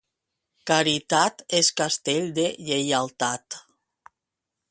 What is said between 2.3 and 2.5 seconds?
de